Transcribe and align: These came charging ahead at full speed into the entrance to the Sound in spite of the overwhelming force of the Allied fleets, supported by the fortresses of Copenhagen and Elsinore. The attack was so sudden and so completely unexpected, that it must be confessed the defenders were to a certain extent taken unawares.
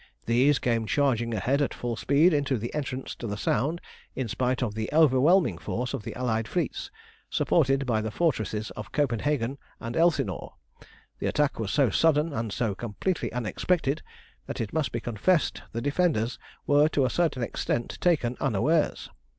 These 0.25 0.57
came 0.57 0.87
charging 0.87 1.31
ahead 1.35 1.61
at 1.61 1.75
full 1.75 1.95
speed 1.95 2.33
into 2.33 2.57
the 2.57 2.73
entrance 2.73 3.13
to 3.17 3.27
the 3.27 3.37
Sound 3.37 3.79
in 4.15 4.27
spite 4.27 4.63
of 4.63 4.73
the 4.73 4.89
overwhelming 4.91 5.59
force 5.59 5.93
of 5.93 6.01
the 6.01 6.15
Allied 6.15 6.47
fleets, 6.47 6.89
supported 7.29 7.85
by 7.85 8.01
the 8.01 8.09
fortresses 8.09 8.71
of 8.71 8.91
Copenhagen 8.91 9.59
and 9.79 9.95
Elsinore. 9.95 10.55
The 11.19 11.27
attack 11.27 11.59
was 11.59 11.69
so 11.69 11.91
sudden 11.91 12.33
and 12.33 12.51
so 12.51 12.73
completely 12.73 13.31
unexpected, 13.31 14.01
that 14.47 14.59
it 14.59 14.73
must 14.73 14.91
be 14.91 14.99
confessed 15.01 15.61
the 15.71 15.81
defenders 15.83 16.39
were 16.65 16.89
to 16.89 17.05
a 17.05 17.09
certain 17.11 17.43
extent 17.43 17.99
taken 18.01 18.35
unawares. 18.39 19.07